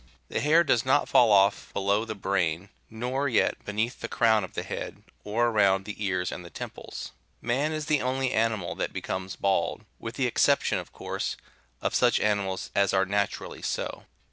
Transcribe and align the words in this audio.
83 0.31 0.35
The 0.39 0.43
hair 0.43 0.63
does 0.63 0.83
not 0.83 1.07
fall 1.07 1.31
off 1.31 1.71
below 1.73 2.05
the 2.05 2.15
brain, 2.15 2.69
nor 2.89 3.29
yet 3.29 3.63
beneath 3.65 3.99
the 3.99 4.07
crown 4.07 4.43
of 4.43 4.55
the 4.55 4.63
head, 4.63 5.03
or 5.23 5.49
around 5.49 5.85
the 5.85 6.03
ears 6.03 6.31
and 6.31 6.43
the 6.43 6.49
temples. 6.49 7.11
Man 7.39 7.71
is 7.71 7.85
the 7.85 8.01
only 8.01 8.31
animal 8.31 8.73
that 8.73 8.93
becomes 8.93 9.35
bald, 9.35 9.85
with 9.99 10.15
the 10.15 10.25
exception, 10.25 10.79
of 10.79 10.91
course, 10.91 11.37
of 11.83 11.93
such 11.93 12.19
animals 12.19 12.71
as 12.73 12.95
are 12.95 13.05
naturally 13.05 13.61
so. 13.61 14.05